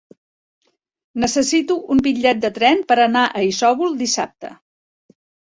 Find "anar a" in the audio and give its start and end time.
3.05-3.45